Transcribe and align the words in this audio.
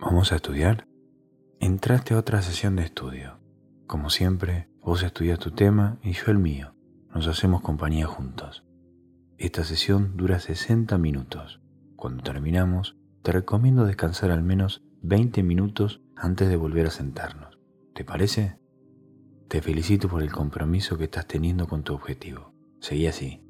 ¿Vamos 0.00 0.30
a 0.30 0.36
estudiar? 0.36 0.86
Entraste 1.58 2.14
a 2.14 2.18
otra 2.18 2.40
sesión 2.40 2.76
de 2.76 2.84
estudio. 2.84 3.40
Como 3.88 4.10
siempre, 4.10 4.68
vos 4.80 5.02
estudias 5.02 5.40
tu 5.40 5.50
tema 5.50 5.98
y 6.04 6.12
yo 6.12 6.26
el 6.28 6.38
mío. 6.38 6.72
Nos 7.12 7.26
hacemos 7.26 7.62
compañía 7.62 8.06
juntos. 8.06 8.64
Esta 9.38 9.64
sesión 9.64 10.16
dura 10.16 10.38
60 10.38 10.96
minutos. 10.98 11.60
Cuando 11.96 12.22
terminamos, 12.22 12.96
te 13.22 13.32
recomiendo 13.32 13.86
descansar 13.86 14.30
al 14.30 14.44
menos 14.44 14.84
20 15.02 15.42
minutos 15.42 16.00
antes 16.14 16.48
de 16.48 16.56
volver 16.56 16.86
a 16.86 16.90
sentarnos. 16.90 17.58
¿Te 17.92 18.04
parece? 18.04 18.56
Te 19.48 19.60
felicito 19.62 20.08
por 20.08 20.22
el 20.22 20.30
compromiso 20.30 20.96
que 20.96 21.04
estás 21.04 21.26
teniendo 21.26 21.66
con 21.66 21.82
tu 21.82 21.94
objetivo. 21.94 22.54
Seguí 22.78 23.08
así. 23.08 23.42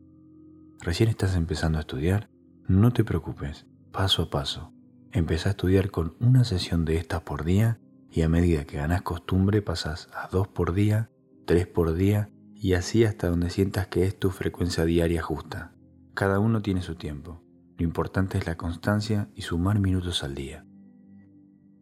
Recién 0.81 1.11
estás 1.11 1.37
empezando 1.37 1.77
a 1.77 1.83
estudiar, 1.83 2.31
no 2.67 2.91
te 2.91 3.05
preocupes, 3.05 3.67
paso 3.93 4.23
a 4.23 4.31
paso. 4.31 4.73
Empezá 5.19 5.49
a 5.49 5.51
estudiar 5.51 5.91
con 5.91 6.15
una 6.21 6.45
sesión 6.45 6.85
de 6.85 6.97
estas 6.97 7.23
por 7.23 7.43
día 7.45 7.81
y 8.09 8.23
a 8.23 8.29
medida 8.29 8.65
que 8.67 8.77
ganas 8.77 9.03
costumbre 9.03 9.63
pasas 9.63 10.09
a 10.15 10.29
dos 10.29 10.47
por 10.47 10.73
día, 10.73 11.11
tres 11.45 11.67
por 11.67 11.95
día 11.95 12.31
y 12.55 12.75
así 12.75 13.03
hasta 13.03 13.29
donde 13.29 13.51
sientas 13.51 13.89
que 13.89 14.05
es 14.05 14.17
tu 14.17 14.31
frecuencia 14.31 14.85
diaria 14.85 15.21
justa. 15.21 15.75
Cada 16.15 16.39
uno 16.39 16.63
tiene 16.63 16.83
su 16.83 16.95
tiempo. 16.95 17.43
Lo 17.77 17.85
importante 17.85 18.39
es 18.39 18.47
la 18.47 18.57
constancia 18.57 19.29
y 19.35 19.43
sumar 19.43 19.81
minutos 19.81 20.23
al 20.23 20.37
día. 20.37 20.65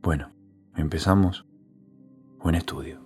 Bueno, 0.00 0.32
empezamos. 0.74 1.46
Buen 2.38 2.54
estudio. 2.54 3.05